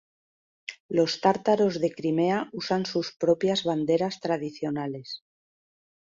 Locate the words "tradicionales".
4.19-5.23